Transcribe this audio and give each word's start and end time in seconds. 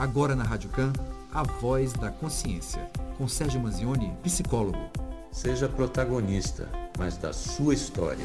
Agora 0.00 0.34
na 0.34 0.44
Rádio 0.44 0.70
Can, 0.70 0.94
a 1.30 1.42
voz 1.42 1.92
da 1.92 2.10
consciência, 2.10 2.80
com 3.18 3.28
Sérgio 3.28 3.60
Manzioni, 3.60 4.16
psicólogo. 4.22 4.78
Seja 5.30 5.68
protagonista, 5.68 6.70
mas 6.98 7.18
da 7.18 7.34
sua 7.34 7.74
história. 7.74 8.24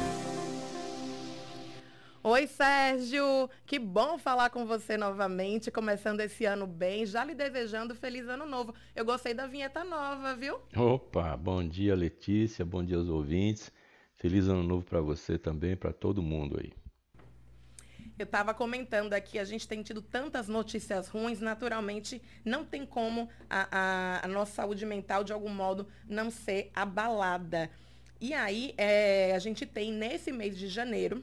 Oi, 2.22 2.46
Sérgio! 2.46 3.50
Que 3.66 3.78
bom 3.78 4.16
falar 4.16 4.48
com 4.48 4.64
você 4.64 4.96
novamente, 4.96 5.70
começando 5.70 6.20
esse 6.20 6.46
ano 6.46 6.66
bem, 6.66 7.04
já 7.04 7.22
lhe 7.22 7.34
desejando 7.34 7.94
feliz 7.94 8.26
ano 8.26 8.46
novo. 8.46 8.74
Eu 8.94 9.04
gostei 9.04 9.34
da 9.34 9.46
vinheta 9.46 9.84
nova, 9.84 10.34
viu? 10.34 10.58
Opa, 10.74 11.36
bom 11.36 11.62
dia, 11.62 11.94
Letícia, 11.94 12.64
bom 12.64 12.82
dia 12.82 12.96
aos 12.96 13.10
ouvintes. 13.10 13.70
Feliz 14.14 14.48
ano 14.48 14.62
novo 14.62 14.82
para 14.82 15.02
você 15.02 15.36
também, 15.36 15.76
para 15.76 15.92
todo 15.92 16.22
mundo 16.22 16.58
aí. 16.58 16.72
Eu 18.18 18.24
estava 18.24 18.54
comentando 18.54 19.12
aqui, 19.12 19.38
a 19.38 19.44
gente 19.44 19.68
tem 19.68 19.82
tido 19.82 20.00
tantas 20.00 20.48
notícias 20.48 21.08
ruins, 21.08 21.40
naturalmente 21.40 22.22
não 22.44 22.64
tem 22.64 22.86
como 22.86 23.28
a, 23.48 23.68
a, 23.70 24.24
a 24.24 24.28
nossa 24.28 24.52
saúde 24.52 24.86
mental, 24.86 25.22
de 25.22 25.34
algum 25.34 25.50
modo, 25.50 25.86
não 26.08 26.30
ser 26.30 26.70
abalada. 26.74 27.70
E 28.18 28.32
aí, 28.32 28.72
é, 28.78 29.34
a 29.34 29.38
gente 29.38 29.66
tem 29.66 29.92
nesse 29.92 30.32
mês 30.32 30.56
de 30.56 30.66
janeiro, 30.66 31.22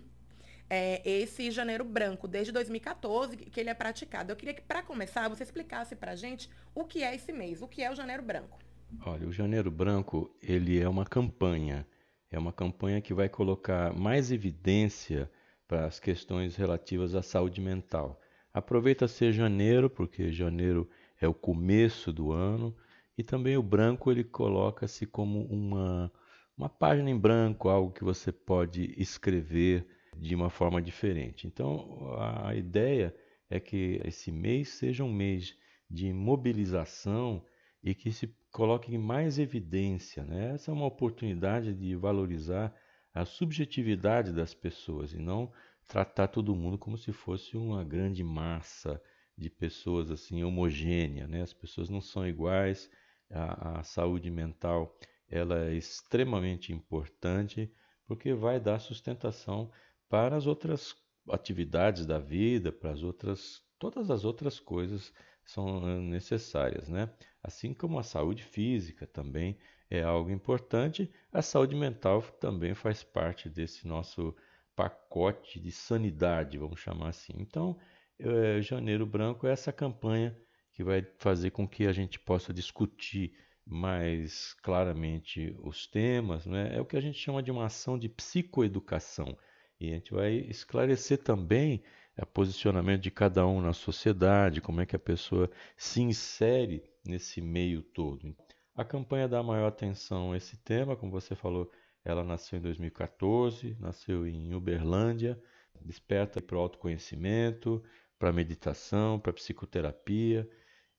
é, 0.70 1.02
esse 1.04 1.50
janeiro 1.50 1.84
branco, 1.84 2.28
desde 2.28 2.52
2014, 2.52 3.38
que 3.38 3.60
ele 3.60 3.72
é 3.72 3.74
praticado. 3.74 4.32
Eu 4.32 4.36
queria 4.36 4.54
que, 4.54 4.62
para 4.62 4.84
começar, 4.84 5.28
você 5.28 5.42
explicasse 5.42 5.96
para 5.96 6.12
a 6.12 6.16
gente 6.16 6.48
o 6.76 6.84
que 6.84 7.04
é 7.04 7.16
esse 7.16 7.34
mês, 7.34 7.64
o 7.64 7.68
que 7.68 7.82
é 7.82 7.92
o 7.92 7.96
janeiro 7.96 8.22
branco. 8.22 8.60
Olha, 9.04 9.28
o 9.28 9.32
janeiro 9.32 9.72
branco, 9.72 10.30
ele 10.42 10.80
é 10.80 10.88
uma 10.88 11.06
campanha. 11.06 11.88
É 12.30 12.38
uma 12.38 12.54
campanha 12.54 13.02
que 13.02 13.14
vai 13.14 13.28
colocar 13.28 13.92
mais 13.94 14.32
evidência 14.32 15.30
para 15.68 15.86
as 15.86 16.00
questões 16.00 16.56
relativas 16.56 17.16
à 17.16 17.22
saúde 17.22 17.62
mental. 17.62 18.20
Aproveita 18.54 19.08
ser 19.08 19.32
janeiro, 19.32 19.90
porque 19.90 20.32
janeiro 20.32 20.90
é 21.20 21.28
o 21.28 21.34
começo 21.34 22.12
do 22.12 22.32
ano, 22.32 22.76
e 23.18 23.24
também 23.24 23.58
o 23.58 23.64
branco 23.64 24.12
ele 24.12 24.24
coloca-se 24.24 25.06
como 25.06 25.46
uma, 25.46 26.12
uma 26.58 26.70
página 26.70 27.10
em 27.10 27.18
branco, 27.18 27.70
algo 27.70 27.92
que 27.92 28.04
você 28.04 28.32
pode 28.32 28.94
escrever 28.98 29.88
de 30.18 30.36
uma 30.36 30.50
forma 30.50 30.82
diferente. 30.82 31.48
Então, 31.48 32.16
a 32.46 32.56
ideia 32.56 33.16
é 33.50 33.60
que 33.60 34.02
esse 34.04 34.32
mês 34.32 34.70
seja 34.70 35.04
um 35.04 35.12
mês 35.12 35.56
de 35.90 36.12
mobilização 36.12 37.44
e 37.84 37.94
que 37.94 38.12
se 38.12 38.36
coloque 38.52 38.98
mais 38.98 39.38
evidência. 39.38 40.24
Né? 40.24 40.54
Essa 40.54 40.72
é 40.72 40.74
uma 40.74 40.86
oportunidade 40.86 41.74
de 41.74 41.96
valorizar 41.96 42.74
a 43.14 43.26
subjetividade 43.26 44.32
das 44.32 44.54
pessoas 44.54 45.14
e 45.14 45.20
não 45.20 45.52
tratar 45.88 46.28
todo 46.28 46.56
mundo 46.56 46.78
como 46.78 46.98
se 46.98 47.12
fosse 47.12 47.56
uma 47.56 47.84
grande 47.84 48.24
massa 48.24 49.02
de 49.38 49.50
pessoas 49.50 50.10
assim 50.10 50.44
homogênea, 50.44 51.28
né? 51.28 51.42
As 51.42 51.54
pessoas 51.54 51.90
não 51.90 52.02
são 52.02 52.28
iguais. 52.28 52.90
A, 53.30 53.80
a 53.80 53.84
saúde 53.84 54.30
mental 54.30 54.98
ela 55.30 55.66
é 55.66 55.74
extremamente 55.74 56.72
importante 56.72 57.72
porque 58.06 58.34
vai 58.34 58.60
dar 58.60 58.80
sustentação 58.80 59.72
para 60.10 60.36
as 60.36 60.46
outras 60.46 60.96
atividades 61.30 62.06
da 62.06 62.20
vida, 62.20 62.72
para 62.72 62.92
as 62.92 63.02
outras 63.02 63.64
todas 63.80 64.10
as 64.10 64.24
outras 64.24 64.60
coisas 64.60 65.14
são 65.46 65.88
eh, 65.90 66.00
necessárias, 66.00 66.90
né? 66.90 67.10
Assim 67.44 67.74
como 67.74 68.00
a 68.00 68.04
saúde 68.04 68.44
física 68.44 69.06
também 69.06 69.58
é 69.90 70.02
algo 70.02 70.32
importante, 70.32 71.12
a 71.32 71.42
saúde 71.42 71.76
mental 71.76 72.22
também 72.40 72.74
faz 72.74 73.04
parte 73.04 73.50
desse 73.50 73.88
nosso 73.88 74.36
pacote 74.76 75.60
de 75.60 75.72
sanidade, 75.72 76.58
vamos 76.58 76.80
chamar 76.80 77.10
assim. 77.10 77.34
Então, 77.38 77.78
é, 78.20 78.62
Janeiro 78.62 79.06
Branco 79.06 79.46
é 79.46 79.52
essa 79.52 79.72
campanha 79.72 80.36
que 80.72 80.84
vai 80.84 81.06
fazer 81.18 81.52
com 81.52 81.68
que 81.68 81.86
a 81.86 81.92
gente 81.92 82.20
possa 82.20 82.54
discutir 82.54 83.36
mais 83.66 84.54
claramente 84.62 85.56
os 85.60 85.88
temas, 85.88 86.46
né? 86.46 86.76
é 86.76 86.82
o 86.82 86.86
que 86.86 86.98
a 86.98 87.02
gente 87.02 87.18
chama 87.18 87.42
de 87.42 87.52
uma 87.52 87.66
ação 87.66 87.98
de 87.98 88.10
psicoeducação. 88.10 89.38
E 89.80 89.92
a 89.92 89.96
gente 89.96 90.14
vai 90.14 90.34
esclarecer 90.34 91.20
também 91.20 91.84
o 92.22 92.26
posicionamento 92.26 93.02
de 93.02 93.12
cada 93.12 93.46
um 93.48 93.62
na 93.62 93.74
sociedade, 93.74 94.62
como 94.62 94.82
é 94.82 94.86
que 94.86 94.96
a 94.96 95.00
pessoa 95.00 95.50
se 95.76 96.02
insere 96.02 96.84
nesse 97.04 97.42
meio 97.42 97.82
todo. 97.82 98.36
A 98.76 98.86
campanha 98.86 99.28
dá 99.28 99.42
maior 99.42 99.68
atenção 99.68 100.32
a 100.32 100.38
esse 100.38 100.58
tema, 100.58 100.96
como 100.96 101.12
você 101.12 101.36
falou, 101.36 101.72
ela 102.06 102.24
nasceu 102.24 102.60
em 102.60 102.62
2014, 102.62 103.78
nasceu 103.80 104.28
em 104.28 104.54
Uberlândia, 104.54 105.42
desperta 105.82 106.42
para 106.42 106.58
o 106.58 106.60
autoconhecimento, 106.60 107.84
para 108.18 108.30
a 108.30 108.34
meditação, 108.34 109.20
para 109.20 109.32
a 109.32 109.34
psicoterapia, 109.34 110.50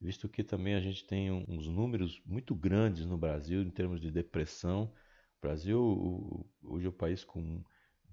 visto 0.00 0.28
que 0.28 0.44
também 0.44 0.74
a 0.74 0.80
gente 0.80 1.06
tem 1.06 1.30
uns 1.30 1.66
números 1.66 2.20
muito 2.26 2.54
grandes 2.54 3.06
no 3.06 3.16
Brasil 3.16 3.62
em 3.62 3.70
termos 3.70 4.00
de 4.00 4.10
depressão. 4.10 4.92
O 5.38 5.40
Brasil 5.40 6.46
hoje 6.62 6.86
é 6.86 6.88
o 6.88 6.92
país 6.92 7.24
com 7.24 7.62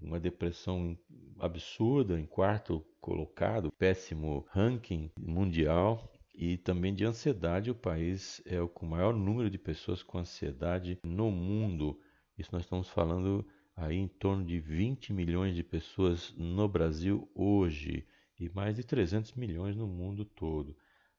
uma 0.02 0.20
depressão 0.20 0.98
absurda, 1.40 2.20
em 2.20 2.26
quarto 2.26 2.86
colocado, 3.00 3.72
péssimo 3.72 4.46
ranking 4.50 5.12
mundial 5.18 6.12
e 6.34 6.58
também 6.58 6.94
de 6.94 7.06
ansiedade. 7.06 7.72
O 7.72 7.76
país 7.76 8.42
é 8.46 8.60
o 8.60 8.68
com 8.68 8.86
maior 8.86 9.14
número 9.14 9.50
de 9.50 9.58
pessoas 9.58 10.02
com 10.04 10.18
ansiedade 10.18 11.00
no 11.04 11.32
mundo. 11.32 12.00
Isso 12.38 12.50
nós 12.52 12.64
estamos 12.64 12.90
falando 12.90 13.46
aí 13.76 13.98
em 13.98 14.08
torno 14.08 14.44
de 14.44 14.60
20 14.60 15.14
milhões 15.14 15.56
de 15.56 15.64
pessoas 15.64 16.34
no 16.38 16.68
Brasil 16.68 17.30
hoje 17.34 18.06
e 18.40 18.50
mais 18.50 18.76
de 18.76 18.84
300 18.84 19.34
milhões 19.34 19.76
no 19.76 19.88
mundo 19.88 20.26
todo. 20.26 20.76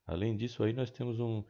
Além 0.06 0.36
disso, 0.36 0.62
aí 0.62 0.72
nós 0.72 0.90
temos 0.90 1.20
um, 1.20 1.44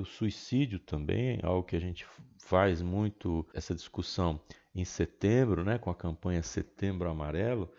o 0.00 0.04
suicídio 0.04 0.78
também, 0.78 1.40
algo 1.42 1.66
que 1.66 1.76
a 1.76 1.80
gente 1.80 2.06
faz 2.38 2.80
muito 2.80 3.46
essa 3.52 3.74
discussão 3.74 4.40
em 4.76 4.84
setembro, 4.84 5.64
né, 5.64 5.78
com 5.78 5.88
a 5.88 5.94
campanha 5.94 6.42
Setembro 6.42 7.08
Amarelo, 7.08 7.72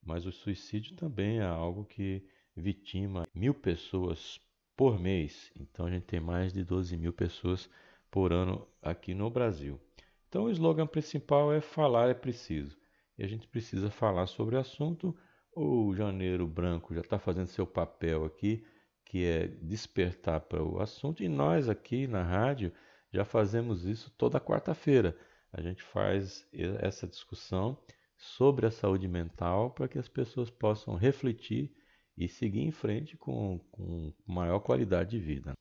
mas 0.00 0.24
o 0.24 0.30
suicídio 0.30 0.94
também 0.94 1.40
é 1.40 1.44
algo 1.44 1.84
que 1.84 2.24
vitima 2.54 3.26
mil 3.34 3.52
pessoas 3.52 4.40
por 4.76 4.96
mês. 5.00 5.50
Então 5.58 5.86
a 5.86 5.90
gente 5.90 6.04
tem 6.04 6.20
mais 6.20 6.52
de 6.52 6.62
12 6.62 6.96
mil 6.96 7.12
pessoas 7.12 7.68
por 8.08 8.32
ano 8.32 8.68
aqui 8.80 9.14
no 9.14 9.28
Brasil. 9.28 9.80
Então 10.28 10.44
o 10.44 10.50
slogan 10.50 10.86
principal 10.86 11.52
é 11.52 11.60
falar 11.60 12.08
é 12.08 12.14
preciso. 12.14 12.78
E 13.18 13.24
a 13.24 13.26
gente 13.26 13.48
precisa 13.48 13.90
falar 13.90 14.28
sobre 14.28 14.54
o 14.54 14.60
assunto. 14.60 15.16
O 15.56 15.92
Janeiro 15.92 16.46
Branco 16.46 16.94
já 16.94 17.00
está 17.00 17.18
fazendo 17.18 17.48
seu 17.48 17.66
papel 17.66 18.24
aqui, 18.24 18.64
que 19.04 19.24
é 19.24 19.48
despertar 19.48 20.40
para 20.42 20.62
o 20.62 20.80
assunto. 20.80 21.20
E 21.20 21.28
nós 21.28 21.68
aqui 21.68 22.06
na 22.06 22.22
rádio 22.22 22.72
já 23.12 23.24
fazemos 23.24 23.84
isso 23.84 24.08
toda 24.16 24.40
quarta-feira 24.40 25.18
a 25.54 25.62
gente 25.62 25.82
faz 25.82 26.46
essa 26.80 27.06
discussão 27.06 27.78
sobre 28.16 28.66
a 28.66 28.70
saúde 28.70 29.06
mental 29.06 29.70
para 29.70 29.86
que 29.86 29.98
as 29.98 30.08
pessoas 30.08 30.50
possam 30.50 30.96
refletir 30.96 31.72
e 32.16 32.28
seguir 32.28 32.60
em 32.60 32.72
frente 32.72 33.16
com, 33.16 33.58
com 33.70 34.12
maior 34.26 34.60
qualidade 34.60 35.10
de 35.10 35.20
vida. 35.20 35.52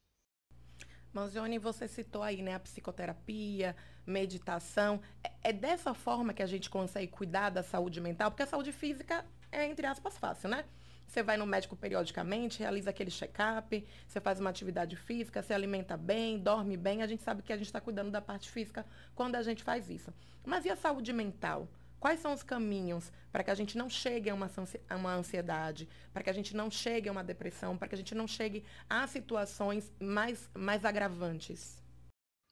Manzioni, 1.13 1.59
você 1.59 1.87
citou 1.87 2.23
aí 2.23 2.41
né, 2.41 2.55
a 2.55 2.59
psicoterapia, 2.59 3.75
meditação. 4.05 4.99
É, 5.23 5.49
é 5.49 5.53
dessa 5.53 5.93
forma 5.93 6.33
que 6.33 6.41
a 6.41 6.47
gente 6.47 6.71
consegue 6.71 7.11
cuidar 7.11 7.51
da 7.51 7.61
saúde 7.61 8.01
mental? 8.01 8.31
Porque 8.31 8.41
a 8.41 8.47
saúde 8.47 8.71
física 8.71 9.23
é, 9.51 9.67
entre 9.67 9.85
aspas, 9.85 10.17
fácil, 10.17 10.49
né? 10.49 10.65
Você 11.13 11.21
vai 11.21 11.37
no 11.37 11.45
médico 11.45 11.75
periodicamente, 11.75 12.57
realiza 12.57 12.89
aquele 12.89 13.11
check-up, 13.11 13.85
você 14.07 14.19
faz 14.19 14.39
uma 14.39 14.49
atividade 14.49 14.95
física, 14.95 15.43
se 15.43 15.53
alimenta 15.53 15.95
bem, 15.95 16.39
dorme 16.39 16.75
bem. 16.75 17.03
A 17.03 17.07
gente 17.07 17.21
sabe 17.21 17.43
que 17.43 17.53
a 17.53 17.55
gente 17.55 17.67
está 17.67 17.79
cuidando 17.79 18.09
da 18.09 18.19
parte 18.19 18.49
física 18.49 18.83
quando 19.13 19.35
a 19.35 19.43
gente 19.43 19.61
faz 19.61 19.91
isso. 19.91 20.11
Mas 20.43 20.65
e 20.65 20.71
a 20.71 20.75
saúde 20.75 21.13
mental? 21.13 21.67
Quais 21.99 22.19
são 22.19 22.33
os 22.33 22.41
caminhos 22.41 23.11
para 23.31 23.43
que 23.43 23.51
a 23.51 23.53
gente 23.53 23.77
não 23.77 23.91
chegue 23.91 24.31
a 24.31 24.33
uma, 24.33 25.13
ansiedade, 25.13 25.87
para 26.11 26.23
que 26.23 26.31
a 26.31 26.33
gente 26.33 26.55
não 26.55 26.71
chegue 26.71 27.07
a 27.07 27.11
uma 27.11 27.23
depressão, 27.23 27.77
para 27.77 27.87
que 27.87 27.93
a 27.93 27.97
gente 27.99 28.15
não 28.15 28.27
chegue 28.27 28.63
a 28.89 29.05
situações 29.05 29.93
mais, 29.99 30.49
mais 30.55 30.83
agravantes? 30.83 31.79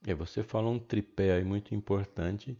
É, 0.05 0.13
você 0.13 0.43
falou 0.43 0.71
um 0.71 0.79
tripé 0.79 1.33
aí 1.33 1.43
muito 1.43 1.73
importante, 1.73 2.55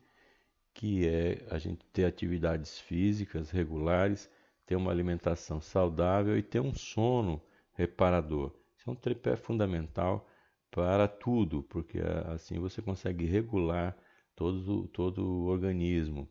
que 0.74 1.08
é 1.08 1.46
a 1.52 1.60
gente 1.60 1.86
ter 1.94 2.06
atividades 2.06 2.80
físicas 2.80 3.52
regulares, 3.52 4.28
ter 4.72 4.78
uma 4.78 4.90
alimentação 4.90 5.60
saudável 5.60 6.38
e 6.38 6.42
ter 6.42 6.62
um 6.62 6.74
sono 6.74 7.44
reparador. 7.74 8.56
Isso 8.78 8.90
é 8.90 8.94
um 8.94 8.96
tripé 8.96 9.36
fundamental 9.36 10.26
para 10.72 11.10
tudo, 11.10 11.62
porque 11.64 12.00
assim 12.34 12.58
você 12.58 12.82
consegue 12.82 13.26
regular 13.26 13.98
todo, 14.34 14.88
todo 14.88 15.28
o 15.28 15.48
organismo. 15.48 16.26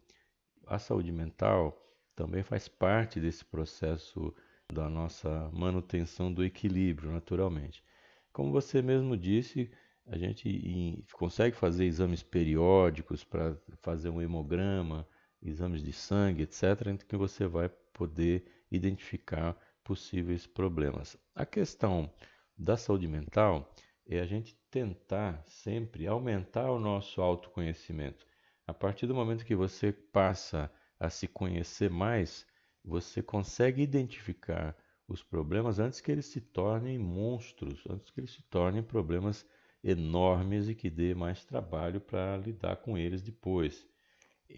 A 0.67 0.79
saúde 0.79 1.13
mental 1.13 1.79
também 2.17 2.43
faz 2.43 2.67
parte 2.67 3.21
desse 3.21 3.45
processo 3.45 4.35
da 4.73 4.89
nossa 4.89 5.51
manutenção 5.53 6.33
do 6.33 6.43
equilíbrio, 6.43 7.13
naturalmente. 7.13 7.85
Como 8.33 8.51
você 8.51 8.81
mesmo 8.81 9.19
disse, 9.19 9.71
a 10.07 10.17
gente 10.17 11.05
consegue 11.13 11.55
fazer 11.55 11.85
exames 11.85 12.23
periódicos 12.23 13.23
para 13.23 13.55
fazer 13.83 14.09
um 14.09 14.23
hemograma, 14.23 15.07
exames 15.43 15.83
de 15.83 15.93
sangue, 15.93 16.45
etc., 16.45 17.05
que 17.07 17.19
você 17.19 17.47
vai 17.47 17.71
poder 18.01 18.47
identificar 18.71 19.55
possíveis 19.85 20.47
problemas. 20.47 21.19
A 21.35 21.45
questão 21.45 22.11
da 22.57 22.75
saúde 22.75 23.07
mental 23.07 23.71
é 24.07 24.21
a 24.21 24.25
gente 24.25 24.59
tentar 24.71 25.45
sempre 25.47 26.07
aumentar 26.07 26.71
o 26.71 26.79
nosso 26.79 27.21
autoconhecimento. 27.21 28.27
A 28.67 28.73
partir 28.73 29.07
do 29.07 29.15
momento 29.15 29.45
que 29.45 29.55
você 29.55 29.93
passa 29.93 30.73
a 30.99 31.11
se 31.11 31.29
conhecer 31.29 31.91
mais, 31.91 32.47
você 32.83 33.23
consegue 33.23 33.83
identificar 33.83 34.75
os 35.07 35.23
problemas 35.23 35.79
antes 35.79 36.01
que 36.01 36.11
eles 36.11 36.25
se 36.25 36.41
tornem 36.41 36.99
monstros, 36.99 37.85
antes 37.87 38.11
que 38.11 38.21
eles 38.21 38.31
se 38.31 38.43
tornem 38.45 38.83
problemas 38.83 39.45
enormes 39.85 40.71
e 40.71 40.75
que 40.75 40.89
dê 40.89 41.15
mais 41.15 41.45
trabalho 41.45 42.01
para 42.01 42.39
lidar 42.39 42.77
com 42.77 42.97
eles 42.97 43.21
depois. 43.21 43.87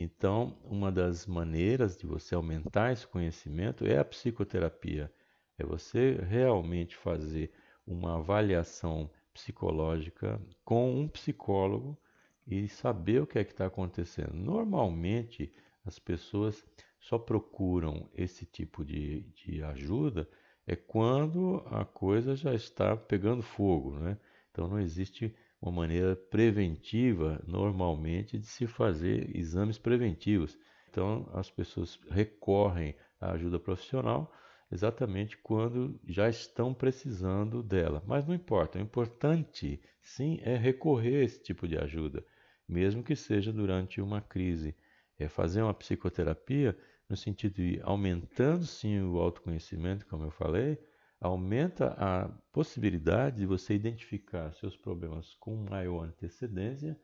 Então, 0.00 0.58
uma 0.64 0.90
das 0.90 1.26
maneiras 1.26 1.96
de 1.96 2.06
você 2.06 2.34
aumentar 2.34 2.92
esse 2.92 3.06
conhecimento 3.06 3.86
é 3.86 3.98
a 3.98 4.04
psicoterapia. 4.04 5.12
É 5.58 5.64
você 5.64 6.18
realmente 6.28 6.96
fazer 6.96 7.52
uma 7.86 8.16
avaliação 8.16 9.10
psicológica 9.32 10.40
com 10.64 11.00
um 11.00 11.08
psicólogo 11.08 11.98
e 12.46 12.68
saber 12.68 13.22
o 13.22 13.26
que 13.26 13.38
é 13.38 13.44
que 13.44 13.52
está 13.52 13.66
acontecendo. 13.66 14.34
Normalmente, 14.34 15.52
as 15.84 15.98
pessoas 15.98 16.64
só 16.98 17.18
procuram 17.18 18.08
esse 18.14 18.46
tipo 18.46 18.84
de, 18.84 19.22
de 19.34 19.62
ajuda 19.62 20.28
é 20.66 20.76
quando 20.76 21.62
a 21.66 21.84
coisa 21.84 22.36
já 22.36 22.54
está 22.54 22.96
pegando 22.96 23.42
fogo, 23.42 23.98
né? 23.98 24.16
Então 24.50 24.68
não 24.68 24.78
existe 24.78 25.34
uma 25.62 25.70
maneira 25.70 26.16
preventiva 26.16 27.40
normalmente 27.46 28.36
de 28.36 28.46
se 28.46 28.66
fazer 28.66 29.34
exames 29.36 29.78
preventivos. 29.78 30.58
Então 30.90 31.30
as 31.32 31.48
pessoas 31.48 31.98
recorrem 32.10 32.96
à 33.20 33.30
ajuda 33.30 33.60
profissional 33.60 34.30
exatamente 34.72 35.38
quando 35.38 36.00
já 36.04 36.28
estão 36.28 36.74
precisando 36.74 37.62
dela. 37.62 38.02
Mas 38.06 38.26
não 38.26 38.34
importa, 38.34 38.78
o 38.78 38.82
importante 38.82 39.80
sim 40.02 40.40
é 40.42 40.56
recorrer 40.56 41.20
a 41.20 41.24
esse 41.24 41.40
tipo 41.40 41.68
de 41.68 41.78
ajuda, 41.78 42.24
mesmo 42.68 43.04
que 43.04 43.14
seja 43.14 43.52
durante 43.52 44.00
uma 44.00 44.20
crise. 44.20 44.74
É 45.18 45.28
fazer 45.28 45.62
uma 45.62 45.74
psicoterapia 45.74 46.76
no 47.08 47.16
sentido 47.16 47.54
de 47.56 47.80
aumentando 47.82 48.64
sim 48.64 49.00
o 49.02 49.18
autoconhecimento, 49.18 50.06
como 50.06 50.24
eu 50.24 50.30
falei, 50.30 50.78
aumenta 51.22 51.94
a 51.96 52.28
possibilidade 52.52 53.38
de 53.38 53.46
você 53.46 53.74
identificar 53.74 54.52
seus 54.54 54.76
problemas 54.76 55.34
com 55.34 55.54
maior 55.56 56.04
antecedência 56.04 56.98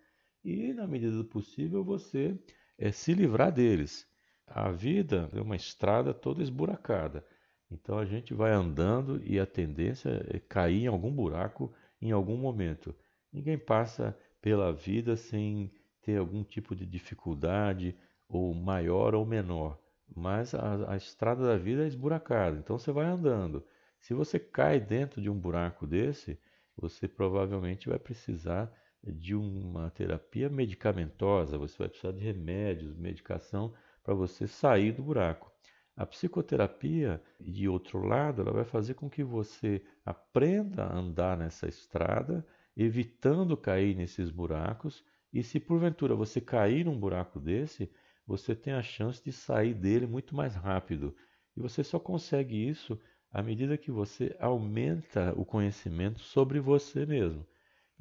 e, 0.45 0.73
na 0.73 0.87
medida 0.87 1.17
do 1.17 1.25
possível, 1.25 1.85
você 1.85 2.39
é, 2.77 2.91
se 2.91 3.15
livrar 3.15 3.53
deles. 3.53 4.07
A 4.47 4.71
vida 4.71 5.31
é 5.33 5.41
uma 5.41 5.57
estrada 5.57 6.13
toda 6.13 6.43
esburacada. 6.43 7.25
Então 7.71 7.99
a 7.99 8.05
gente 8.05 8.35
vai 8.35 8.53
andando 8.53 9.23
e 9.25 9.39
a 9.39 9.47
tendência 9.47 10.25
é 10.29 10.39
cair 10.39 10.85
em 10.85 10.87
algum 10.87 11.13
buraco 11.13 11.73
em 12.01 12.13
algum 12.13 12.37
momento. 12.37 12.95
Ninguém 13.33 13.59
passa 13.59 14.19
pela 14.41 14.73
vida 14.73 15.17
sem 15.17 15.73
ter 16.03 16.17
algum 16.17 16.43
tipo 16.43 16.75
de 16.75 16.87
dificuldade, 16.87 17.97
ou 18.29 18.55
maior 18.55 19.15
ou 19.15 19.27
menor 19.27 19.79
mas 20.15 20.55
a, 20.55 20.93
a 20.93 20.97
estrada 20.97 21.47
da 21.47 21.57
vida 21.57 21.85
é 21.85 21.87
esburacada, 21.87 22.59
então 22.59 22.79
você 22.79 22.91
vai 22.91 23.07
andando. 23.07 23.65
Se 24.01 24.15
você 24.15 24.39
cai 24.39 24.81
dentro 24.81 25.21
de 25.21 25.29
um 25.29 25.39
buraco 25.39 25.87
desse, 25.87 26.39
você 26.77 27.09
provavelmente 27.09 27.89
vai 27.89 27.99
precisar 27.99 28.73
de 29.03 29.35
uma 29.35 29.91
terapia 29.91 30.49
medicamentosa, 30.49 31.59
você 31.59 31.77
vai 31.79 31.89
precisar 31.89 32.13
de 32.13 32.21
remédios, 32.21 32.97
medicação 32.97 33.75
para 34.03 34.15
você 34.15 34.47
sair 34.47 34.93
do 34.93 35.03
buraco. 35.03 35.53
A 35.97 36.07
psicoterapia, 36.07 37.21
de 37.41 37.69
outro 37.69 38.07
lado, 38.07 38.43
ela 38.43 38.53
vai 38.53 38.65
fazer 38.65 38.95
com 38.95 39.11
que 39.11 39.25
você 39.25 39.83
aprenda 40.05 40.85
a 40.85 40.97
andar 40.97 41.37
nessa 41.37 41.67
estrada, 41.67 42.47
evitando 42.77 43.57
cair 43.57 43.97
nesses 43.97 44.31
buracos, 44.31 45.05
e 45.33 45.43
se 45.43 45.59
porventura 45.59 46.15
você 46.15 46.41
cair 46.41 46.85
num 46.85 46.99
buraco 46.99 47.41
desse, 47.41 47.91
você 48.25 48.55
tem 48.55 48.73
a 48.73 48.83
chance 48.83 49.23
de 49.23 49.33
sair 49.33 49.75
dele 49.75 50.07
muito 50.07 50.37
mais 50.37 50.55
rápido. 50.55 51.17
E 51.57 51.61
você 51.61 51.83
só 51.83 51.99
consegue 51.99 52.69
isso 52.69 52.99
à 53.33 53.43
medida 53.43 53.79
que 53.79 53.91
você 53.91 54.35
aumenta 54.41 55.33
o 55.37 55.45
conhecimento 55.45 56.21
sobre 56.21 56.61
você 56.61 57.05
mesmo. 57.05 57.47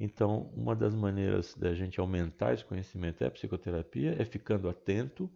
Então, 0.00 0.50
uma 0.54 0.76
das 0.76 0.94
maneiras 0.94 1.54
da 1.54 1.74
gente 1.74 1.98
aumentar 1.98 2.54
esse 2.54 2.64
conhecimento 2.64 3.22
é 3.22 3.26
a 3.26 3.30
psicoterapia, 3.30 4.14
é 4.20 4.24
ficando 4.24 4.68
atento. 4.68 5.30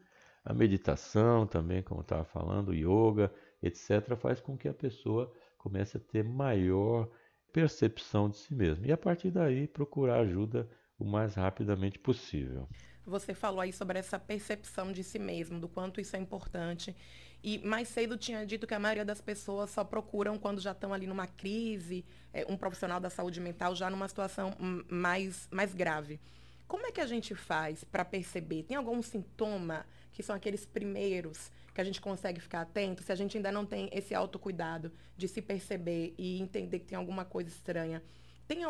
A 0.45 0.55
meditação 0.55 1.47
também, 1.47 1.83
como 1.83 2.01
estava 2.01 2.25
falando, 2.25 2.75
yoga, 2.75 3.33
etc., 3.63 4.17
faz 4.17 4.41
com 4.41 4.57
que 4.57 4.69
a 4.69 4.75
pessoa 4.75 5.33
comece 5.59 5.97
a 5.97 6.01
ter 6.01 6.23
maior 6.25 7.09
percepção 7.53 8.31
de 8.31 8.37
si 8.37 8.55
mesma. 8.55 8.87
E 8.87 8.93
a 8.93 8.97
partir 8.97 9.31
daí, 9.31 9.67
procurar 9.67 10.21
ajuda 10.21 10.69
o 10.99 11.05
mais 11.05 11.35
rapidamente 11.35 11.99
possível. 11.99 12.69
Você 13.05 13.35
falou 13.35 13.61
aí 13.61 13.73
sobre 13.73 13.99
essa 13.99 14.19
percepção 14.19 14.93
de 14.93 15.03
si 15.03 15.19
mesmo, 15.19 15.59
do 15.59 15.69
quanto 15.69 16.01
isso 16.01 16.15
é 16.15 16.19
importante. 16.21 16.95
E 17.43 17.59
mais 17.59 17.89
cedo 17.89 18.17
tinha 18.17 18.47
dito 18.47 18.67
que 18.67 18.75
a 18.75 18.79
maioria 18.79 19.05
das 19.05 19.21
pessoas 19.21 19.71
só 19.71 19.83
procuram 19.83 20.39
quando 20.39 20.61
já 20.61 20.71
estão 20.71 20.95
ali 20.95 21.09
numa 21.09 21.27
crise, 21.27 22.05
é, 22.33 22.47
um 22.49 22.57
profissional 22.57 23.01
da 23.01 23.11
saúde 23.11 23.41
mental 23.41 23.75
já 23.75 23.91
numa 23.91 24.07
situação 24.07 24.55
mais, 24.89 25.49
mais 25.51 25.75
grave. 25.75 26.21
Como 26.69 26.87
é 26.87 26.93
que 26.93 27.01
a 27.01 27.07
gente 27.07 27.35
faz 27.35 27.83
para 27.83 28.05
perceber? 28.05 28.63
Tem 28.63 28.77
algum 28.77 29.03
sintoma 29.03 29.85
que 30.13 30.23
são 30.23 30.37
aqueles 30.37 30.65
primeiros 30.65 31.51
que 31.75 31.81
a 31.81 31.85
gente 31.85 32.01
consegue 32.01 32.41
ficar 32.41 32.61
atento? 32.61 33.03
Se 33.03 33.11
a 33.11 33.15
gente 33.15 33.37
ainda 33.37 33.51
não 33.51 33.67
tem 33.67 33.91
esse 33.93 34.15
autocuidado 34.15 34.93
de 35.17 35.27
se 35.27 35.43
perceber 35.43 36.15
e 36.17 36.41
entender 36.41 36.79
que 36.79 36.87
tem 36.87 36.97
alguma 36.97 37.25
coisa 37.25 37.51
estranha. 37.51 38.03
Tem 38.47 38.61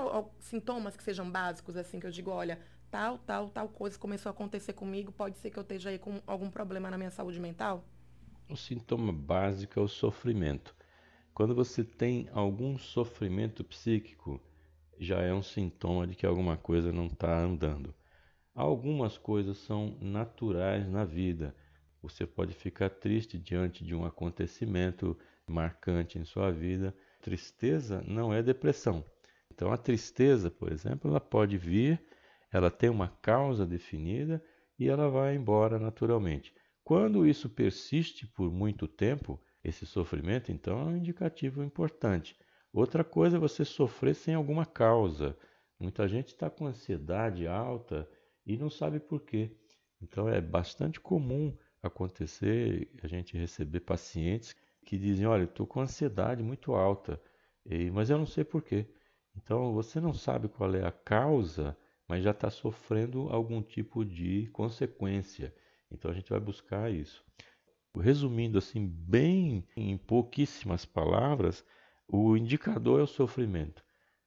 sintomas 0.40 0.96
que 0.96 1.02
sejam 1.02 1.30
básicos, 1.30 1.76
assim, 1.76 2.00
que 2.00 2.06
eu 2.06 2.10
digo, 2.10 2.30
olha, 2.30 2.58
tal, 2.90 3.18
tal, 3.18 3.50
tal 3.50 3.68
coisa 3.68 3.98
começou 3.98 4.30
a 4.30 4.32
acontecer 4.32 4.72
comigo, 4.72 5.12
pode 5.12 5.36
ser 5.38 5.50
que 5.50 5.58
eu 5.58 5.62
esteja 5.62 5.90
aí 5.90 5.98
com 5.98 6.20
algum 6.26 6.50
problema 6.50 6.90
na 6.90 6.96
minha 6.96 7.10
saúde 7.10 7.38
mental? 7.38 7.84
O 8.52 8.56
sintoma 8.56 9.14
básico 9.14 9.80
é 9.80 9.82
o 9.82 9.88
sofrimento. 9.88 10.76
Quando 11.32 11.54
você 11.54 11.82
tem 11.82 12.28
algum 12.34 12.76
sofrimento 12.76 13.64
psíquico, 13.64 14.38
já 14.98 15.22
é 15.22 15.32
um 15.32 15.42
sintoma 15.42 16.06
de 16.06 16.14
que 16.14 16.26
alguma 16.26 16.58
coisa 16.58 16.92
não 16.92 17.06
está 17.06 17.34
andando. 17.34 17.94
Algumas 18.54 19.16
coisas 19.16 19.56
são 19.56 19.96
naturais 20.02 20.86
na 20.86 21.02
vida. 21.02 21.56
Você 22.02 22.26
pode 22.26 22.52
ficar 22.52 22.90
triste 22.90 23.38
diante 23.38 23.82
de 23.82 23.94
um 23.94 24.04
acontecimento 24.04 25.16
marcante 25.48 26.18
em 26.18 26.24
sua 26.26 26.50
vida. 26.52 26.94
Tristeza 27.22 28.04
não 28.06 28.34
é 28.34 28.42
depressão. 28.42 29.02
Então, 29.50 29.72
a 29.72 29.78
tristeza, 29.78 30.50
por 30.50 30.70
exemplo, 30.70 31.10
ela 31.10 31.20
pode 31.20 31.56
vir 31.56 31.98
ela 32.52 32.70
tem 32.70 32.90
uma 32.90 33.08
causa 33.08 33.64
definida 33.64 34.44
e 34.78 34.86
ela 34.86 35.08
vai 35.08 35.34
embora 35.34 35.78
naturalmente. 35.78 36.52
Quando 36.84 37.26
isso 37.26 37.48
persiste 37.48 38.26
por 38.26 38.50
muito 38.50 38.88
tempo, 38.88 39.40
esse 39.62 39.86
sofrimento, 39.86 40.50
então, 40.50 40.80
é 40.80 40.84
um 40.84 40.96
indicativo 40.96 41.62
importante. 41.62 42.36
Outra 42.72 43.04
coisa 43.04 43.36
é 43.36 43.40
você 43.40 43.64
sofrer 43.64 44.14
sem 44.14 44.34
alguma 44.34 44.66
causa. 44.66 45.36
Muita 45.78 46.08
gente 46.08 46.28
está 46.28 46.50
com 46.50 46.66
ansiedade 46.66 47.46
alta 47.46 48.08
e 48.44 48.56
não 48.56 48.68
sabe 48.68 48.98
por 48.98 49.20
quê. 49.20 49.56
Então, 50.00 50.28
é 50.28 50.40
bastante 50.40 50.98
comum 50.98 51.56
acontecer 51.82 52.90
a 53.02 53.06
gente 53.06 53.36
receber 53.36 53.80
pacientes 53.80 54.56
que 54.84 54.98
dizem: 54.98 55.26
Olha, 55.26 55.44
estou 55.44 55.66
com 55.66 55.80
ansiedade 55.80 56.42
muito 56.42 56.74
alta, 56.74 57.20
mas 57.92 58.10
eu 58.10 58.18
não 58.18 58.26
sei 58.26 58.42
por 58.42 58.62
quê. 58.62 58.86
Então, 59.36 59.72
você 59.72 60.00
não 60.00 60.12
sabe 60.12 60.48
qual 60.48 60.74
é 60.74 60.84
a 60.84 60.92
causa 60.92 61.76
mas 62.12 62.24
já 62.24 62.32
está 62.32 62.50
sofrendo 62.50 63.28
algum 63.30 63.62
tipo 63.62 64.04
de 64.04 64.46
consequência. 64.52 65.54
Então 65.92 66.10
a 66.10 66.14
gente 66.14 66.30
vai 66.30 66.40
buscar 66.40 66.90
isso. 66.90 67.24
Resumindo 67.94 68.58
assim, 68.58 68.86
bem 68.86 69.66
em 69.76 69.98
pouquíssimas 69.98 70.84
palavras, 70.84 71.64
o 72.08 72.36
indicador 72.36 73.00
é 73.00 73.02
o 73.02 73.06
sofrimento. 73.06 73.84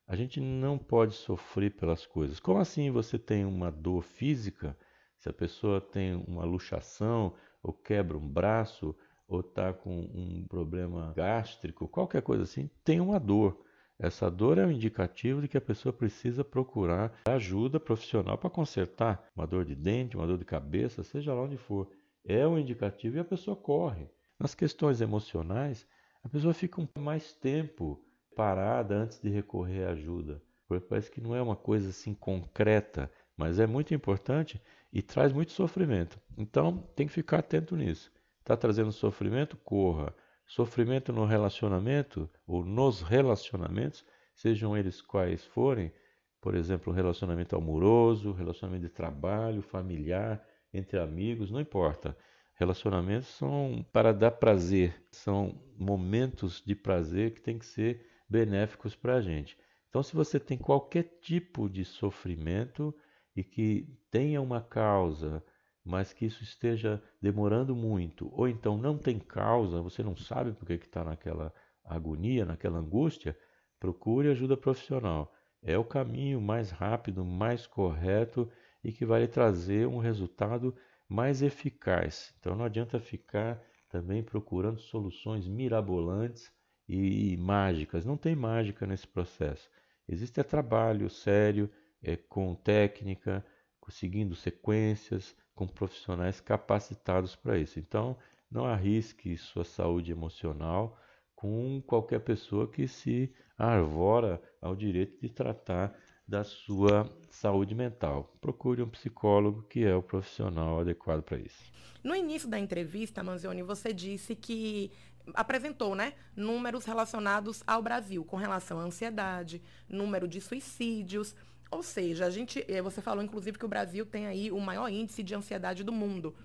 A 0.08 0.16
gente 0.16 0.40
não 0.40 0.78
pode 0.78 1.16
sofrer 1.16 1.72
pelas 1.72 2.06
coisas. 2.06 2.40
Como 2.40 2.60
assim 2.60 2.92
você 2.92 3.18
tem 3.18 3.44
uma 3.44 3.72
dor 3.72 4.04
física? 4.04 4.78
Se 5.18 5.28
a 5.28 5.34
pessoa 5.34 5.82
tem 5.82 6.14
uma 6.28 6.46
luxação, 6.46 7.34
ou 7.64 7.74
quebra 7.74 8.16
um 8.16 8.28
braço, 8.28 8.96
ou 9.28 9.40
está 9.40 9.74
com 9.74 10.02
um 10.14 10.46
problema 10.48 11.12
gástrico, 11.16 11.88
qualquer 11.88 12.22
coisa 12.22 12.44
assim, 12.44 12.70
tem 12.84 13.00
uma 13.00 13.20
dor. 13.20 13.65
Essa 13.98 14.30
dor 14.30 14.58
é 14.58 14.66
um 14.66 14.72
indicativo 14.72 15.42
de 15.42 15.48
que 15.48 15.58
a 15.58 15.62
pessoa 15.62 15.94
precisa 15.94 16.44
procurar 16.44 17.14
ajuda 17.26 17.80
profissional 17.80 18.38
para 18.38 18.50
consertar 18.50 19.30
uma 19.36 19.48
dor 19.48 19.64
de 19.64 19.74
dente, 19.74 20.18
uma 20.18 20.28
dor 20.28 20.38
de 20.38 20.46
cabeça, 20.46 21.04
seja 21.04 21.34
lá 21.34 21.42
onde 21.42 21.58
for. 21.58 21.90
É 22.26 22.46
um 22.46 22.58
indicativo 22.58 23.18
e 23.18 23.20
a 23.20 23.26
pessoa 23.26 23.56
corre. 23.56 24.10
Nas 24.38 24.54
questões 24.54 25.00
emocionais, 25.00 25.88
a 26.24 26.28
pessoa 26.28 26.54
fica 26.54 26.86
mais 26.98 27.34
tempo 27.34 28.04
parada 28.36 28.96
antes 28.96 29.20
de 29.20 29.30
recorrer 29.30 29.88
à 29.88 29.92
ajuda. 29.92 30.42
Porque 30.68 30.86
parece 30.86 31.10
que 31.10 31.22
não 31.22 31.36
é 31.36 31.42
uma 31.42 31.56
coisa 31.56 31.90
assim 31.90 32.14
concreta, 32.14 33.10
mas 33.38 33.60
é 33.60 33.68
muito 33.68 33.94
importante 33.94 34.62
e 34.92 35.02
traz 35.02 35.32
muito 35.32 35.52
sofrimento. 35.52 36.20
Então, 36.38 36.78
tem 36.96 37.08
que 37.08 37.14
ficar 37.14 37.40
atento 37.40 37.76
nisso. 37.76 38.12
Está 38.40 38.58
trazendo 38.58 38.92
sofrimento? 38.92 39.56
Corra. 39.58 40.14
Sofrimento 40.46 41.12
no 41.12 41.26
relacionamento 41.26 42.30
ou 42.46 42.64
nos 42.64 43.02
relacionamentos, 43.02 44.06
sejam 44.34 44.78
eles 44.78 45.02
quais 45.02 45.44
forem, 45.44 45.92
por 46.40 46.56
exemplo, 46.56 46.94
relacionamento 46.94 47.56
amoroso, 47.56 48.32
relacionamento 48.32 48.84
de 48.84 48.94
trabalho, 48.94 49.62
familiar, 49.62 50.46
entre 50.74 51.00
amigos, 51.00 51.50
não 51.50 51.60
importa. 51.60 52.16
Relacionamentos 52.56 53.28
são 53.28 53.86
para 53.92 54.14
dar 54.14 54.32
prazer, 54.32 55.04
são 55.12 55.62
momentos 55.78 56.62
de 56.66 56.76
prazer 56.76 57.34
que 57.34 57.42
têm 57.42 57.58
que 57.58 57.66
ser 57.66 58.06
benéficos 58.30 58.96
para 58.96 59.16
a 59.16 59.22
gente. 59.22 59.58
Então, 59.90 60.04
se 60.04 60.16
você 60.16 60.40
tem 60.40 60.58
qualquer 60.58 61.04
tipo 61.22 61.70
de 61.70 61.84
sofrimento 61.84 62.94
e 63.36 63.44
que 63.44 63.88
tenha 64.12 64.42
uma 64.42 64.62
causa, 64.62 65.44
mas 65.86 66.12
que 66.12 66.26
isso 66.26 66.44
esteja 66.44 67.02
demorando 67.22 67.76
muito, 67.76 68.30
ou 68.34 68.48
então 68.48 68.76
não 68.76 68.98
tem 68.98 69.20
causa, 69.20 69.82
você 69.82 70.02
não 70.02 70.16
sabe 70.16 70.52
por 70.52 70.66
que 70.66 70.74
está 70.74 71.04
naquela 71.04 71.54
agonia, 71.84 72.44
naquela 72.44 72.80
angústia, 72.80 73.38
procure 73.80 74.30
ajuda 74.30 74.58
profissional. 74.58 75.32
É 75.62 75.78
o 75.78 75.84
caminho 75.86 76.42
mais 76.42 76.72
rápido, 76.72 77.24
mais 77.24 77.68
correto 77.68 78.52
e 78.84 78.92
que 78.92 79.06
vai 79.06 79.22
lhe 79.22 79.28
trazer 79.28 79.88
um 79.88 80.00
resultado 80.00 80.76
mais 81.08 81.44
eficaz. 81.44 82.34
Então 82.40 82.56
não 82.56 82.66
adianta 82.66 83.00
ficar 83.00 83.62
também 83.90 84.24
procurando 84.24 84.80
soluções 84.80 85.48
mirabolantes 85.48 86.52
e, 86.88 87.38
mágicas. 87.38 88.06
Não 88.06 88.18
tem 88.18 88.36
mágica 88.36 88.86
nesse 88.86 89.08
processo. 89.08 89.70
Existe 90.08 90.40
é 90.40 90.44
trabalho 90.44 91.10
sério, 91.10 91.70
é, 92.02 92.16
com 92.16 92.56
técnica, 92.56 93.46
seguindo 93.90 94.36
sequências, 94.36 95.36
com 95.56 95.66
profissionais 95.66 96.40
capacitados 96.42 97.36
para 97.36 97.58
isso. 97.58 97.80
Então, 97.80 98.18
não 98.52 98.66
arrisque 98.66 99.38
sua 99.38 99.64
saúde 99.64 100.12
emocional 100.12 101.00
com 101.34 101.82
qualquer 101.88 102.20
pessoa 102.20 102.70
que 102.70 102.88
se 102.88 103.34
arvora 103.58 104.42
ao 104.62 104.76
direito 104.76 105.20
de 105.20 105.30
tratar 105.30 105.98
da 106.28 106.44
sua 106.44 107.10
saúde 107.30 107.76
mental. 107.76 108.36
Procure 108.42 108.82
um 108.82 108.90
psicólogo 108.90 109.64
que 109.64 109.86
é 109.86 109.96
o 109.96 110.04
profissional 110.04 110.80
adequado 110.80 111.22
para 111.22 111.38
isso. 111.38 111.72
No 112.04 112.16
início 112.16 112.50
da 112.50 112.60
entrevista, 112.60 113.24
Manzioni, 113.24 113.62
você 113.62 113.94
disse 113.94 114.36
que 114.36 114.92
apresentou, 115.34 115.96
né, 115.96 116.14
números 116.36 116.86
relacionados 116.86 117.64
ao 117.66 117.82
Brasil 117.82 118.24
com 118.24 118.38
relação 118.38 118.80
à 118.80 118.84
ansiedade, 118.84 119.62
número 119.90 120.28
de 120.28 120.40
suicídios. 120.40 121.36
Ou 121.72 121.84
seja, 121.84 122.26
a 122.26 122.30
gente, 122.30 122.64
eh, 122.68 122.82
você 122.82 123.02
falou 123.02 123.24
inclusive 123.24 123.58
que 123.58 123.66
o 123.66 123.70
Brasil 123.70 124.06
tem 124.06 124.28
aí 124.28 124.52
o 124.52 124.60
maior 124.60 124.90
índice 124.90 125.24
de 125.24 125.36
ansiedade 125.36 125.84
do 125.84 125.92
mundo. 125.92 126.36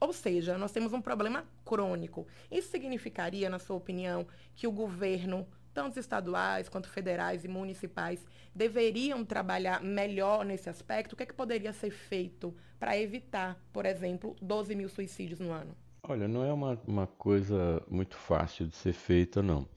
Ou 0.00 0.12
seja, 0.12 0.56
nós 0.56 0.72
temos 0.72 0.92
um 0.92 1.00
problema 1.00 1.44
crônico. 1.64 2.26
Isso 2.50 2.70
significaria, 2.70 3.50
na 3.50 3.58
sua 3.58 3.76
opinião, 3.76 4.26
que 4.54 4.66
o 4.66 4.72
governo 4.72 5.46
tanto 5.72 5.98
estaduais 5.98 6.68
quanto 6.68 6.88
federais 6.88 7.44
e 7.44 7.48
municipais, 7.48 8.24
deveriam 8.54 9.24
trabalhar 9.24 9.82
melhor 9.82 10.44
nesse 10.44 10.68
aspecto? 10.68 11.12
O 11.12 11.16
que, 11.16 11.22
é 11.22 11.26
que 11.26 11.34
poderia 11.34 11.72
ser 11.72 11.90
feito 11.90 12.54
para 12.78 12.98
evitar, 12.98 13.58
por 13.72 13.86
exemplo, 13.86 14.36
12 14.40 14.74
mil 14.74 14.88
suicídios 14.88 15.40
no 15.40 15.52
ano? 15.52 15.74
Olha, 16.02 16.26
não 16.26 16.44
é 16.44 16.52
uma, 16.52 16.80
uma 16.86 17.06
coisa 17.06 17.82
muito 17.88 18.16
fácil 18.16 18.66
de 18.66 18.74
ser 18.74 18.92
feita, 18.92 19.42
não. 19.42 19.68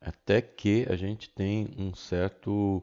Até 0.00 0.40
que 0.40 0.86
a 0.88 0.96
gente 0.96 1.30
tem 1.30 1.68
um 1.76 1.94
certo 1.94 2.82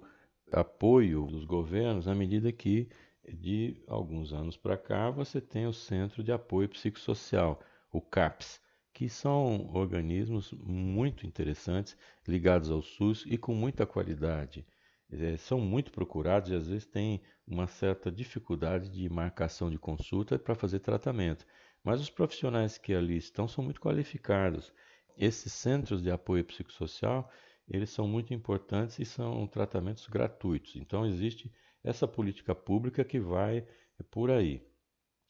apoio 0.51 1.27
dos 1.27 1.45
governos 1.45 2.07
à 2.07 2.15
medida 2.15 2.51
que, 2.51 2.89
de 3.27 3.81
alguns 3.87 4.33
anos 4.33 4.57
para 4.57 4.77
cá, 4.77 5.09
você 5.09 5.39
tem 5.39 5.67
o 5.67 5.73
Centro 5.73 6.23
de 6.23 6.31
Apoio 6.31 6.69
Psicossocial, 6.69 7.59
o 7.91 8.01
CAPS, 8.01 8.61
que 8.93 9.07
são 9.09 9.69
organismos 9.73 10.51
muito 10.53 11.25
interessantes, 11.25 11.97
ligados 12.27 12.69
ao 12.69 12.81
SUS 12.81 13.25
e 13.27 13.37
com 13.37 13.53
muita 13.53 13.85
qualidade. 13.85 14.65
É, 15.11 15.35
são 15.37 15.59
muito 15.59 15.91
procurados 15.91 16.51
e 16.51 16.55
às 16.55 16.67
vezes 16.67 16.85
têm 16.85 17.21
uma 17.45 17.67
certa 17.67 18.11
dificuldade 18.11 18.89
de 18.89 19.09
marcação 19.09 19.69
de 19.69 19.77
consulta 19.77 20.39
para 20.39 20.55
fazer 20.55 20.79
tratamento. 20.79 21.45
Mas 21.83 21.99
os 21.99 22.09
profissionais 22.09 22.77
que 22.77 22.93
ali 22.93 23.17
estão 23.17 23.47
são 23.47 23.63
muito 23.63 23.81
qualificados. 23.81 24.71
Esses 25.17 25.51
centros 25.51 26.01
de 26.01 26.09
apoio 26.09 26.45
psicossocial, 26.45 27.29
eles 27.71 27.89
são 27.89 28.05
muito 28.05 28.33
importantes 28.33 28.99
e 28.99 29.05
são 29.05 29.47
tratamentos 29.47 30.05
gratuitos. 30.07 30.75
Então 30.75 31.05
existe 31.05 31.49
essa 31.81 32.05
política 32.05 32.53
pública 32.53 33.03
que 33.03 33.19
vai 33.19 33.65
por 34.11 34.29
aí. 34.29 34.61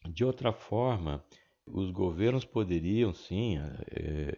De 0.10 0.25
outra 0.25 0.51
forma, 0.51 1.24
os 1.67 1.91
governos 1.91 2.43
poderiam 2.43 3.13
sim 3.13 3.60
é, 3.60 4.38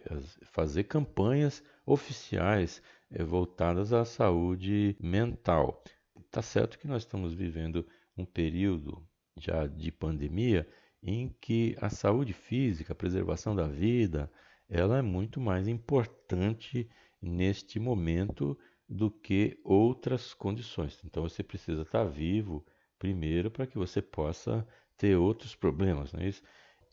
fazer 0.52 0.84
campanhas 0.84 1.64
oficiais 1.86 2.82
é, 3.10 3.24
voltadas 3.24 3.92
à 3.94 4.04
saúde 4.04 4.94
mental. 5.00 5.82
Está 6.26 6.42
certo 6.42 6.78
que 6.78 6.86
nós 6.86 7.02
estamos 7.02 7.32
vivendo 7.32 7.86
um 8.16 8.26
período 8.26 9.02
já 9.38 9.66
de 9.66 9.90
pandemia 9.90 10.68
em 11.02 11.34
que 11.40 11.74
a 11.80 11.88
saúde 11.88 12.34
física, 12.34 12.92
a 12.92 12.96
preservação 12.96 13.56
da 13.56 13.66
vida, 13.66 14.30
ela 14.68 14.98
é 14.98 15.02
muito 15.02 15.40
mais 15.40 15.66
importante 15.66 16.88
neste 17.24 17.78
momento 17.78 18.58
do 18.88 19.10
que 19.10 19.58
outras 19.64 20.34
condições. 20.34 21.00
Então 21.04 21.22
você 21.22 21.42
precisa 21.42 21.82
estar 21.82 22.04
vivo 22.04 22.64
primeiro 22.98 23.50
para 23.50 23.66
que 23.66 23.78
você 23.78 24.00
possa 24.02 24.66
ter 24.96 25.16
outros 25.16 25.54
problemas, 25.54 26.12
não 26.12 26.20
é 26.20 26.28
isso? 26.28 26.42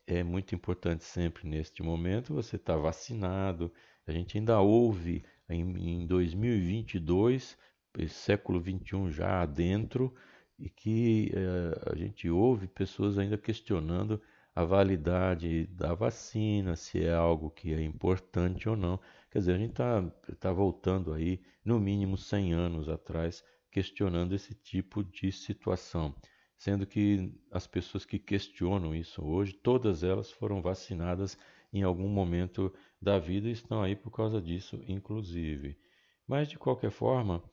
é 0.07 0.23
muito 0.23 0.53
importante 0.53 1.03
sempre 1.03 1.47
neste 1.47 1.81
momento 1.81 2.33
você 2.33 2.55
estar 2.55 2.75
vacinado. 2.75 3.71
A 4.05 4.11
gente 4.11 4.37
ainda 4.37 4.59
ouve 4.59 5.23
em, 5.49 6.01
em 6.01 6.07
2022, 6.07 7.57
século 8.09 8.59
21 8.59 9.11
já 9.11 9.41
adentro, 9.41 10.13
e 10.59 10.69
que 10.69 11.31
é, 11.33 11.91
a 11.91 11.95
gente 11.95 12.29
ouve 12.29 12.67
pessoas 12.67 13.17
ainda 13.17 13.37
questionando 13.37 14.21
a 14.53 14.63
validade 14.65 15.65
da 15.67 15.93
vacina, 15.93 16.75
se 16.75 17.03
é 17.03 17.13
algo 17.13 17.49
que 17.49 17.73
é 17.73 17.81
importante 17.81 18.67
ou 18.67 18.75
não. 18.75 18.99
Quer 19.31 19.39
dizer, 19.39 19.55
a 19.55 19.57
gente 19.57 19.71
está 19.71 20.03
tá 20.39 20.51
voltando 20.51 21.13
aí, 21.13 21.41
no 21.65 21.79
mínimo 21.79 22.17
100 22.17 22.53
anos 22.53 22.89
atrás, 22.89 23.43
questionando 23.71 24.35
esse 24.35 24.53
tipo 24.53 25.03
de 25.03 25.31
situação 25.31 26.13
sendo 26.61 26.85
que 26.85 27.33
as 27.49 27.65
pessoas 27.65 28.05
que 28.05 28.19
questionam 28.19 28.93
isso 28.93 29.25
hoje, 29.25 29.51
todas 29.51 30.03
elas 30.03 30.29
foram 30.29 30.61
vacinadas 30.61 31.35
em 31.73 31.81
algum 31.81 32.07
momento 32.07 32.71
da 33.01 33.17
vida 33.17 33.49
e 33.49 33.51
estão 33.51 33.81
aí 33.81 33.95
por 33.95 34.11
causa 34.11 34.39
disso, 34.39 34.79
inclusive. 34.87 35.75
Mas, 36.27 36.47
de 36.47 36.59
qualquer 36.59 36.91
forma, 36.91 37.43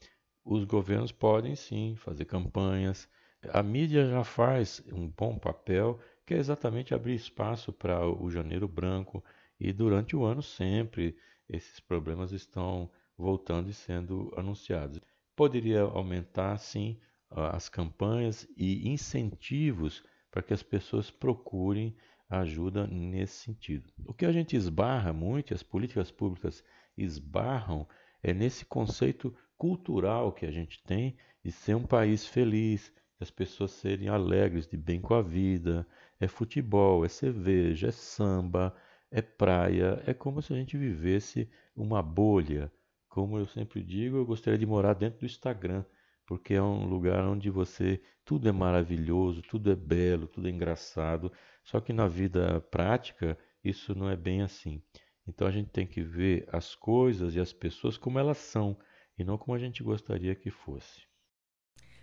os 0.44 0.62
governos 0.64 1.10
podem 1.10 1.56
sim 1.56 1.96
fazer 1.96 2.26
campanhas. 2.26 3.08
A 3.48 3.62
mídia 3.62 4.06
já 4.10 4.22
faz 4.22 4.82
um 4.92 5.08
bom 5.08 5.38
papel, 5.38 5.98
que 6.26 6.34
é 6.34 6.36
exatamente 6.36 6.92
abrir 6.92 7.14
espaço 7.14 7.72
para 7.72 8.06
o 8.06 8.30
janeiro 8.30 8.68
branco, 8.68 9.24
e 9.58 9.72
durante 9.72 10.14
o 10.14 10.22
ano 10.22 10.42
sempre 10.42 11.16
esses 11.48 11.80
problemas 11.80 12.32
estão 12.32 12.90
voltando 13.16 13.68
e 13.70 13.74
sendo 13.74 14.32
anunciados. 14.36 15.00
Poderia 15.34 15.82
aumentar, 15.82 16.56
sim, 16.58 16.98
as 17.30 17.68
campanhas 17.68 18.46
e 18.56 18.88
incentivos 18.88 20.02
para 20.30 20.42
que 20.42 20.52
as 20.52 20.62
pessoas 20.62 21.10
procurem 21.10 21.96
ajuda 22.28 22.86
nesse 22.86 23.44
sentido. 23.44 23.90
O 24.04 24.12
que 24.12 24.26
a 24.26 24.32
gente 24.32 24.56
esbarra 24.56 25.12
muito, 25.12 25.54
as 25.54 25.62
políticas 25.62 26.10
públicas 26.10 26.62
esbarram, 26.96 27.86
é 28.22 28.34
nesse 28.34 28.64
conceito 28.64 29.34
cultural 29.56 30.32
que 30.32 30.44
a 30.44 30.50
gente 30.50 30.82
tem 30.82 31.16
de 31.44 31.50
ser 31.50 31.74
um 31.74 31.86
país 31.86 32.26
feliz, 32.26 32.92
de 33.16 33.24
as 33.24 33.30
pessoas 33.30 33.70
serem 33.72 34.08
alegres, 34.08 34.66
de 34.66 34.76
bem 34.76 35.00
com 35.00 35.14
a 35.14 35.22
vida. 35.22 35.86
É 36.20 36.26
futebol, 36.26 37.04
é 37.04 37.08
cerveja, 37.08 37.88
é 37.88 37.92
samba, 37.92 38.74
é 39.10 39.22
praia. 39.22 40.02
É 40.06 40.14
como 40.14 40.42
se 40.42 40.52
a 40.52 40.56
gente 40.56 40.76
vivesse 40.76 41.50
uma 41.74 42.02
bolha. 42.02 42.72
Como 43.08 43.38
eu 43.38 43.46
sempre 43.46 43.82
digo, 43.82 44.16
eu 44.16 44.26
gostaria 44.26 44.58
de 44.58 44.66
morar 44.66 44.94
dentro 44.94 45.20
do 45.20 45.26
Instagram 45.26 45.84
porque 46.28 46.52
é 46.52 46.62
um 46.62 46.84
lugar 46.84 47.24
onde 47.24 47.48
você 47.48 48.02
tudo 48.22 48.50
é 48.50 48.52
maravilhoso, 48.52 49.40
tudo 49.40 49.72
é 49.72 49.74
belo, 49.74 50.28
tudo 50.28 50.46
é 50.46 50.50
engraçado. 50.50 51.32
Só 51.64 51.80
que 51.80 51.90
na 51.90 52.06
vida 52.06 52.60
prática 52.70 53.36
isso 53.64 53.94
não 53.94 54.10
é 54.10 54.14
bem 54.14 54.42
assim. 54.42 54.82
Então 55.26 55.48
a 55.48 55.50
gente 55.50 55.70
tem 55.70 55.86
que 55.86 56.02
ver 56.02 56.46
as 56.52 56.74
coisas 56.74 57.34
e 57.34 57.40
as 57.40 57.50
pessoas 57.50 57.96
como 57.96 58.18
elas 58.18 58.36
são 58.36 58.78
e 59.18 59.24
não 59.24 59.38
como 59.38 59.56
a 59.56 59.58
gente 59.58 59.82
gostaria 59.82 60.34
que 60.34 60.50
fosse. 60.50 61.00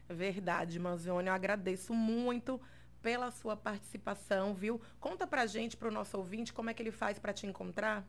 Verdade, 0.10 0.80
Manzione, 0.80 1.28
eu 1.28 1.34
agradeço 1.34 1.94
muito 1.94 2.60
pela 3.06 3.30
sua 3.30 3.56
participação, 3.56 4.56
viu? 4.56 4.82
Conta 5.00 5.28
pra 5.28 5.46
gente, 5.46 5.78
pro 5.78 5.92
nosso 5.92 6.18
ouvinte, 6.18 6.52
como 6.52 6.72
é 6.72 6.74
que 6.74 6.82
ele 6.82 6.90
faz 6.90 7.20
para 7.20 7.32
te 7.32 7.46
encontrar? 7.46 8.04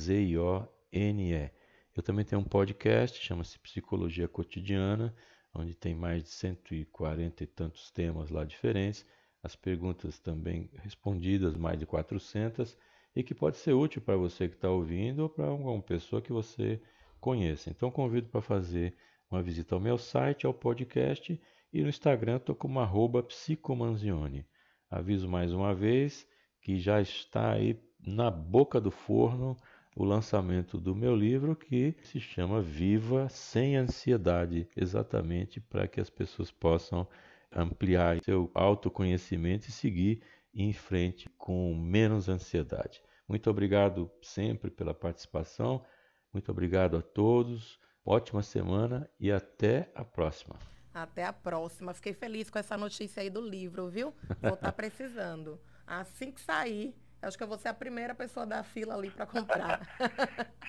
Eu 1.95 2.01
também 2.01 2.25
tenho 2.25 2.41
um 2.41 2.45
podcast, 2.45 3.23
chama-se 3.23 3.59
Psicologia 3.59 4.27
Cotidiana, 4.27 5.15
onde 5.53 5.75
tem 5.75 5.93
mais 5.93 6.23
de 6.23 6.29
140 6.29 7.43
e 7.43 7.47
tantos 7.47 7.91
temas 7.91 8.31
lá 8.31 8.43
diferentes. 8.43 9.05
as 9.43 9.55
perguntas 9.55 10.17
também 10.17 10.67
respondidas, 10.81 11.55
mais 11.55 11.77
de 11.77 11.85
400, 11.85 12.75
e 13.19 13.23
que 13.23 13.35
pode 13.35 13.57
ser 13.57 13.73
útil 13.73 14.01
para 14.01 14.15
você 14.15 14.47
que 14.47 14.55
está 14.55 14.69
ouvindo 14.69 15.23
ou 15.23 15.29
para 15.29 15.47
alguma 15.47 15.81
pessoa 15.81 16.21
que 16.21 16.31
você 16.31 16.81
conheça. 17.19 17.69
Então, 17.69 17.91
convido 17.91 18.29
para 18.29 18.41
fazer 18.41 18.95
uma 19.29 19.43
visita 19.43 19.75
ao 19.75 19.81
meu 19.81 19.97
site, 19.97 20.45
ao 20.45 20.53
podcast 20.53 21.39
e 21.73 21.81
no 21.81 21.89
Instagram 21.89 22.37
estou 22.37 22.55
como 22.55 22.79
arroba 22.79 23.21
psicomanzione. 23.21 24.45
Aviso 24.89 25.27
mais 25.27 25.51
uma 25.51 25.75
vez 25.75 26.25
que 26.61 26.79
já 26.79 27.01
está 27.01 27.51
aí 27.51 27.77
na 27.99 28.31
boca 28.31 28.79
do 28.79 28.89
forno 28.89 29.57
o 29.97 30.05
lançamento 30.05 30.77
do 30.77 30.95
meu 30.95 31.13
livro 31.13 31.57
que 31.57 31.93
se 32.03 32.21
chama 32.21 32.61
Viva 32.61 33.27
Sem 33.27 33.75
Ansiedade, 33.75 34.65
exatamente 34.77 35.59
para 35.59 35.89
que 35.89 35.99
as 35.99 36.09
pessoas 36.09 36.49
possam 36.51 37.05
ampliar 37.51 38.23
seu 38.23 38.49
autoconhecimento 38.53 39.67
e 39.67 39.73
seguir 39.73 40.21
em 40.53 40.73
frente 40.73 41.29
com 41.37 41.75
menos 41.75 42.29
ansiedade. 42.29 43.01
Muito 43.29 43.47
obrigado 43.47 44.11
sempre 44.23 44.71
pela 44.71 44.91
participação. 44.91 45.85
Muito 46.33 46.51
obrigado 46.51 46.97
a 46.97 47.01
todos. 47.01 47.79
Ótima 48.03 48.41
semana 48.41 49.07
e 49.19 49.31
até 49.31 49.91
a 49.93 50.03
próxima. 50.03 50.55
Até 50.91 51.23
a 51.23 51.31
próxima. 51.31 51.93
Fiquei 51.93 52.11
feliz 52.11 52.49
com 52.49 52.57
essa 52.57 52.75
notícia 52.75 53.21
aí 53.21 53.29
do 53.29 53.39
livro, 53.39 53.87
viu? 53.87 54.15
Vou 54.41 54.55
estar 54.55 54.57
tá 54.57 54.71
precisando. 54.73 55.61
Assim 55.85 56.31
que 56.31 56.41
sair, 56.41 56.95
acho 57.21 57.37
que 57.37 57.43
eu 57.43 57.47
vou 57.47 57.59
ser 57.59 57.67
a 57.67 57.73
primeira 57.73 58.15
pessoa 58.15 58.47
da 58.47 58.63
fila 58.63 58.95
ali 58.95 59.11
para 59.11 59.27
comprar. 59.27 59.81